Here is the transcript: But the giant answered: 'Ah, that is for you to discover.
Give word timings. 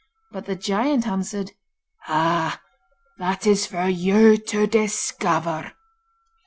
But 0.31 0.47
the 0.47 0.55
giant 0.55 1.05
answered: 1.05 1.51
'Ah, 2.07 2.59
that 3.19 3.45
is 3.45 3.67
for 3.67 3.87
you 3.87 4.35
to 4.35 4.65
discover. 4.65 5.73